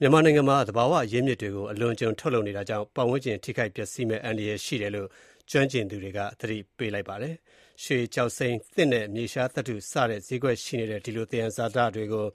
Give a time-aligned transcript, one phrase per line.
[0.00, 5.08] မြန်မာနိုင်ငံမှာ သဘာဝအရင်းအမြစ်တွေကို အလွန်အကျွံ ထုတ်လုပ်နေတာကြောင့် ပတ်ဝန်းကျင် ထိခိုက်ပျက်စီးမယ့် အန္တရာယ်ရှိတယ်လို့
[5.50, 7.34] ကျွမ်းကျင်သူတွေက သတိပေးလိုက်ပါတယ်။
[7.82, 12.26] ရွှေ၊ကျောက်စိမ်း၊သစ်နဲ့ မြေရှားသတ္တု စတဲ့ ဈေးကွက်ရှိနေတဲ့ ဒီလို သယံဇာတတွေကို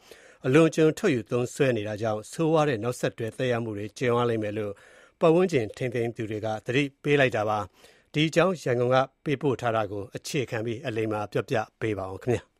[0.46, 4.74] အလွန်အကျွံ ထုတ်ယူ သုံးစွဲနေတာကြောင့် ဆိုးရွားတဲ့ နောက်ဆက်တွဲ သက်ရောက်မှုတွေ ကြုံရလိမ့်မယ်လို့
[5.20, 7.60] ပတ်ဝန်းကျင် ထိန်းသိမ်းသူတွေက သတိပေးလိုက်တာပါ။
[8.14, 12.44] ဒီအကြောင်း ရန်ကုန်ကပေးပို့ထားတာကို အခြေခံပြီး အလိမ္မာပြောပြပေးပါမယ်။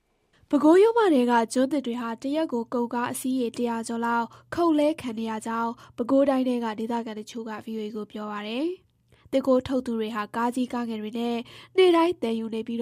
[0.56, 8.66] ပဲခူးရိုးမထဲကကျွန်းသစ်တွေဟာတရက်ကိုကုန်ကားအစီးရေ၁၀၀ကျော်လောက်ခုတ်လှဲခံနေရကြောင်းပဲခူးတိုင်းထဲကဒေသခံတချို့ကဗွီအိုအေကိုပြောပါတယ်။
[9.32, 11.38] သစ်ခိုးထုတ်သူတွေဟာကားကြီးကားငယ်တွေနဲ့
[11.78, 12.80] နေ့တိုင်းသယ်ယူနေပြီး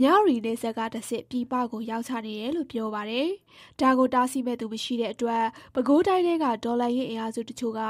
[0.00, 3.28] မြဝတီနယ်စပ်ကတဆင့်ပြည်ပကိုရောင်းချနေတယ်လို့ပြောပါတယ်။
[3.80, 7.80] ဒါကိုတားဆီးမယ့်သူမရှိတဲ့အတွက်ပဲခူးတိုင်းထဲကတော်လှန်ရေးအင်အားစုတချို့က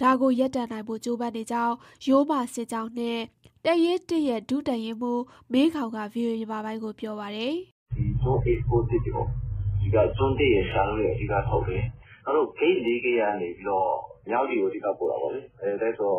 [0.00, 1.74] ဒါကိုရပ်တန့်နိုင်ဖို့ကြိုးပမ်းနေကြောင်း
[2.06, 3.20] ရိုးမစစ်ကြောင်းနဲ့
[3.64, 7.56] တပ်ရင်းရဲ့ဒုတပ်ရင်းမှူးမင်းခေါင်ကဗွီအိုအေမြန်မာပိုင်းကိုပြောပါတယ်။"
[8.22, 9.28] ကျွန်း A4 သစ်တွေပေါ့။
[9.74, 11.84] အဓိကကျွန်းသစ်ရယ်၊ရှားလုံးရယ်အဓိကထုတ်တယ်။
[12.24, 13.90] နောက်ဂိတ်၄ဂိတ်ကနေပြီးတော့
[14.28, 16.12] မြဝတီကိုအဓိကပို့တာပေါ့လေ။၁၃၁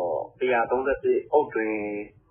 [1.32, 1.78] အုတ်တွင်း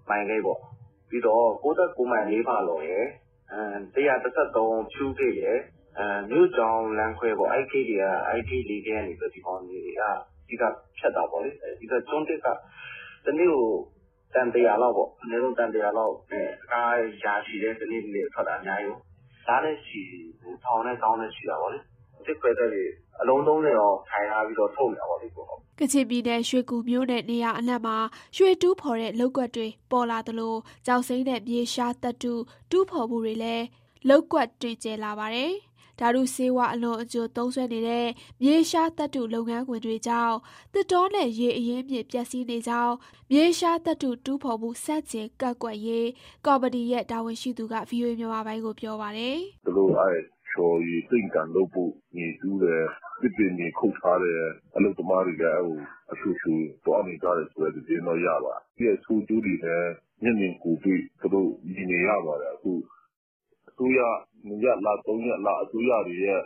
[0.09, 0.59] မိုင်ဂိတ်ပေါ့။
[1.09, 1.65] ပြီးတော့၉
[1.97, 3.05] ၉မိုင်လေးဖာလုံရယ်၊
[3.93, 5.57] ၁၁၃ဖြူးဂိတ်ရယ်၊
[6.29, 10.63] မြို့ကြောင်းလမ်းခွဲပေါ့အဲဒီဂိတ်၄ဂိတ်ကနေဒီကောင်တွေကအဓိက
[10.97, 11.49] ဖြတ်တာပေါ့လေ။
[12.09, 12.47] ကျွန်းသစ်က
[13.25, 13.67] တနေ့ကို
[14.33, 16.15] တန်၁၀၀လောက်ပေါ့။အနည်းဆုံးတန်၁၀၀လောက်
[16.71, 18.99] ကားရာချီတယ်တနေ့တနေ့ကိုထွက်တာအများကြီးကို။
[19.47, 20.01] လနဲ့ချီ
[20.63, 21.79] ထောင်နဲ့သောင်းနဲ့ချီတာပေါ့လေ။
[22.25, 22.85] သစ်ခွဲစက်တွေ
[23.21, 25.27] အလုံး၃၀လောက်ထိုင်ထားပြီးထုတ်နေတာပေါ့လေ။"
[25.79, 27.97] ကချင်ပြည်နယ်ရွှေကူမြို့နဲ့နေရာအနှံ့မှာ
[28.35, 32.33] ရွှေတူးဖော်တဲ့လုပ်ကွက်တွေပေါ်လာသလိုကျောက်စိမ်းနဲ့မြေရှားသတ္တု
[32.71, 33.65] တူးဖော်မှုတွေလည်း
[34.09, 35.51] လုပ်ကွက်တွင်ကျယ်လာပါတယ်။
[36.01, 38.07] ဓာတုဆေးဝါးအလွန်အကျွံသုံးစွဲနေတဲ့
[38.41, 40.35] မြေရှားသတ္တုလုပ်ငန်းခွင်တွေကြောင့်
[40.73, 42.95] သစ်တောနဲ့ ရေအရင်းအမြစ် ပျက်စီးနေကြောင်း
[43.31, 46.09] မြေရှားသတ္တုတူးဖော်မှု ဆန့်ကျင်ကန့်ကွက်ရေး
[46.45, 49.91] ကော်မတီရဲ့ တာဝန်ရှိသူက ဗွီအိုအေမြန်မာပိုင်းကို ပြောပါတယ်။"သူတို့
[50.51, 52.83] ဖျော်ရည်သိမ်းကန်လုပ်ဖို့ မြေတူးတယ်၊
[53.21, 54.43] သစ်ပင်တွေခုတ်ထားတယ်။
[54.75, 55.63] အလုပ်သမားတွေလည်း
[56.11, 59.91] အလျှိုလျှိုသွားနေကြတယ်ဆိုတဲ့ သတင်းတော့ ရပါတယ်။သူ့ရဲ့ ဆိုးကျိုးတွေလည်း
[60.23, 62.73] မျက်မြင်ကိုယ်တွေ့ သူတို့မြင်နေရပါတယ်။အခု
[63.71, 63.99] အစိုးရ
[64.47, 66.41] ၂ ရပ်လား၊၃ ရပ်လား အစိုးရတွေရဲ့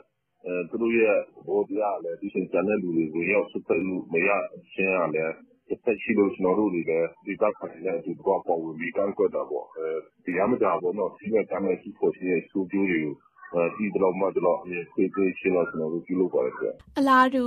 [0.69, 4.29] သူတို့ရဲ့ သဘောတရားကလည်းကျန်တဲ့လူတွေ ဝင်ရောက်စွက်ဖက်လို့ မရ
[4.73, 5.33] ခြင်းကလည်း
[5.69, 9.65] တဘက်ရှိလို့ ကျနော်တို့တွေလည်း ဒေသခံတွေနဲ့အတူတကွ ပါဝင်ပြီး ကန့်ကွက်တာပေါ့။
[10.25, 13.15] ဒီဟာမကျပေါ့နော် စည်းမဲ့ကမ်းမဲ့တူးဖော်ခြင်းရဲ့ ဆိုးကျိုးတွေကို
[13.53, 16.53] သိသလောက်မှတ်သလောက်အမြင်ခွဲပေးခြင်းတော့ကျနော်တို့ပြုလုပ်ပါတယ်။"
[16.97, 17.45] အလားတူ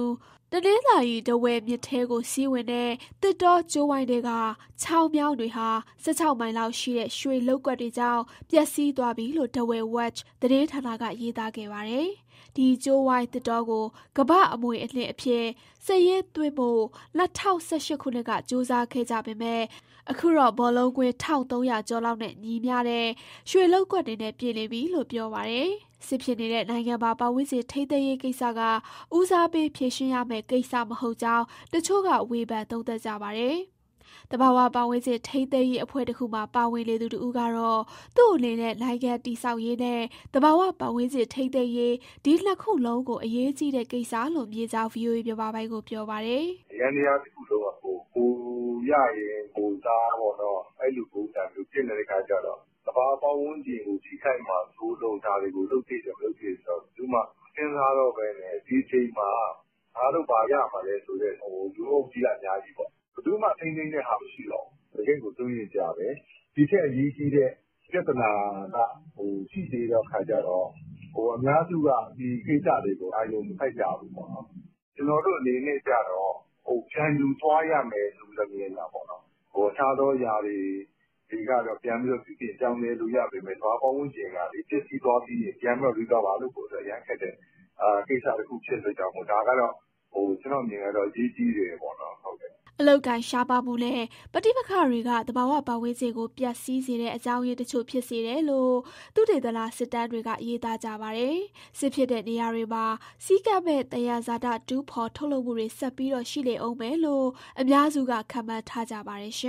[0.52, 2.90] တနင်္သာရီ၊ထားဝယ်မြစ်ထဲကိုစီးဝင်တဲ့
[3.22, 4.30] သစ်တောကြိုးဝိုင်းထဲက
[4.82, 5.68] ချောင်းမြောင်းတွေဟာ
[6.04, 12.08] ၁၆မိုင်လောက်ရှိတဲ့ရွှေလုပ်ကွက်တွေကြောင့်ပျက်စီးသွားပြီလို့ Dawei Watch သတင်းဌာနကရေးသားခဲ့ပါတယ်။
[12.56, 13.84] ဒီကြိုးဝိုင်းသစ်တောကို
[14.16, 15.44] ကမ္ဘာ့အမွေအနှစ်အဖြစ်
[15.84, 16.80] စာရင်းသွင်းဖို့
[17.18, 17.38] ၂၀
[17.68, 19.64] ၁၈ခုနှစ်ကကြိုးစားခဲ့ကြပေမယ့်
[20.10, 23.08] အခုတော့ဘောလုံးကွင်း၁,၃၀၀ကျော်လောက်နဲ့ညီမျှတဲ့
[23.50, 25.70] ရွှေလုပ်ကွက်တွေနဲ့ပြည့်နေပြီလို့ပြောပါတယ်။
[26.06, 28.60] စစ်ဖြစ်နေတဲ့နိုင်ငံမှာပတ်ဝန်းကျင်ထိန်းသိမ်းရေးကိစ္စက
[29.16, 33.58] ဦးစားပေးဖြေရှင်းရမယ့်ကိစ္စမဟုတ်ကြောင်းတချို့ကဝေဖန်သုံးသပ်ကြပါတယ်။
[34.32, 37.82] သဘာဝပတ်ဝန်းကျင်ထိန်းသိမ်းရေးအဖွဲ့တခုမှာပါဝင်နေသူတဦးကတော့
[38.16, 40.00] သူ့အနေနဲ့နိုင်ငံတည်ဆောက်ရေးနဲ့
[40.34, 46.44] သဘာဝပတ်ဝန်းကျင်ထိန်းသိမ်းရေးဒီနှစ်ခုလုံးကိုအရေးကြီးတဲ့ကိစ္စလို့မြင်ကြောင်းဗွီအိုအေမြန်မာပိုင်းကိုပြောပါတယ်။"
[46.80, 48.02] ယန္တရားတခုလုံးကကိုယ်
[48.90, 57.22] ရရင်ကိုယ်စားပေါ့နော်။အဲလိုပုံစံမျိုးဖြစ်နေတဲ့အခါကျတော့သဘာဝပတ်ဝန်းကျင်ကိုထိခိုက်မှာစိုးလို့ဒါတွေကိုလုပ်သင့်တယ်၊မလုပ်သင့်ဘူးဆိုတာဘယ်သူမှမ
[57.54, 59.30] စဉ်းစားတော့ဘဲနဲ့ဒီအချိန်မှာ
[59.96, 62.90] ငါတို့ဘာရမှာလဲဆိုတဲ့လူအုပ်ကြီးကအများကြီးပေါ့။
[63.28, 66.08] ဘယ်သူမှ ထိန်းသိမ်းတဲ့ဟာ မရှိတော့ဘူး။တကယ့်ကို စိုးရိမ်စရာပဲ။
[66.54, 67.50] ဒီထက်အရေးကြီးတဲ့
[67.90, 68.30] ပြဿနာ
[68.74, 68.76] က
[69.50, 70.68] ရှိသေးတဲ့အခါကျတော့
[71.36, 74.46] အများစုက ဒီကိစ္စတွေကို အာရုံမစိုက်ကြဘူးပေါ့နော်။
[74.96, 76.32] ကျနော်တို့အနေနဲ့ကျတော့
[76.90, 79.22] ပြန်ယူသွားရမယ်လို့ပဲမြင်တာပေါ့နော်။
[79.70, 87.34] အခြားသောအရာတွေကတော့ ပြန်ပြီးတော့ ပြုပြင်ပြောင်းလဲလို့ ရပေမယ့် သဘာဝပတ်ဝန်းကျင်က ပျက်စီးသွားပြီးရင် ပြန်ပြီး recover လုပ်ဖို့အတွက်အရမ်းခက်တဲ့
[88.08, 89.74] ကိစ္စတခု ဖြစ်တဲ့အတွက်ကြောင့်မို့ ဒါကတော့
[90.40, 92.14] ကျနော့်အမြင်ကတော့ အရေးကြီးတယ်ပေါ့နော်။"
[92.80, 94.00] အလုပ်အကိုင်ရှားပါးမှုနဲ့
[94.32, 98.74] ပဋိပက္ခတွေကသဘာဝပတ်ဝန်းကျင်ကိုပျက်စီးစေတဲ့အကြောင်းရင်းတချို့ဖြစ်စေတယ်လို့
[99.14, 101.36] သုတေသနစစ်တမ်းတွေကရေးသားကြပါတယ်။
[101.78, 102.84] စစ်ဖြစ်တဲ့နေရာတွေမှာ
[103.24, 107.26] စည်းကမ်းမဲ့သယံဇာတတူးဖော်ထုတ်လုပ်မှုတွေဆက်ပြီးရှိနေဦးမယ်လို့
[107.60, 109.34] အများစုကခန့်မှန်းထားကြပါတယ်။